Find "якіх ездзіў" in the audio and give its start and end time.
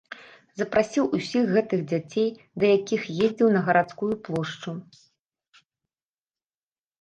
2.77-3.47